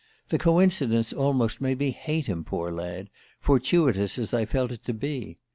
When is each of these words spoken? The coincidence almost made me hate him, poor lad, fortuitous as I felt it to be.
The 0.29 0.39
coincidence 0.39 1.13
almost 1.13 1.61
made 1.61 1.77
me 1.77 1.91
hate 1.91 2.25
him, 2.25 2.43
poor 2.43 2.71
lad, 2.71 3.11
fortuitous 3.39 4.17
as 4.17 4.33
I 4.33 4.45
felt 4.45 4.71
it 4.71 4.83
to 4.85 4.95
be. 4.95 5.37